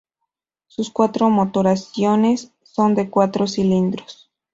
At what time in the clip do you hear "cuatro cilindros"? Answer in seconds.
3.11-4.31